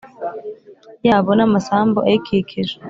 [1.07, 2.75] Yabo n amasambu ayikikije